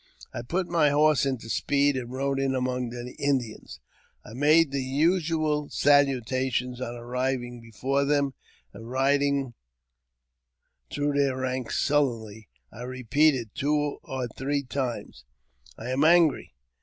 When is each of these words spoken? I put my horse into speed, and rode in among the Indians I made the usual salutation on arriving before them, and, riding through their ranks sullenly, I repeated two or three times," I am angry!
I 0.33 0.41
put 0.41 0.67
my 0.67 0.89
horse 0.89 1.27
into 1.27 1.47
speed, 1.47 1.95
and 1.95 2.09
rode 2.11 2.39
in 2.39 2.55
among 2.55 2.89
the 2.89 3.13
Indians 3.19 3.79
I 4.25 4.33
made 4.33 4.71
the 4.71 4.81
usual 4.81 5.69
salutation 5.69 6.73
on 6.81 6.95
arriving 6.95 7.61
before 7.61 8.03
them, 8.03 8.33
and, 8.73 8.89
riding 8.89 9.53
through 10.91 11.13
their 11.13 11.37
ranks 11.37 11.77
sullenly, 11.79 12.49
I 12.73 12.81
repeated 12.81 13.51
two 13.53 13.99
or 14.01 14.27
three 14.27 14.63
times," 14.63 15.23
I 15.77 15.91
am 15.91 16.03
angry! 16.03 16.55